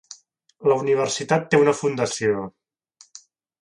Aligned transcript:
La 0.71 0.77
universitat 0.85 1.47
té 1.53 1.61
una 1.67 1.77
fundació. 1.83 2.51